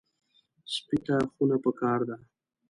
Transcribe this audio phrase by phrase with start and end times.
[0.73, 2.15] سپي ته خونه پکار ده.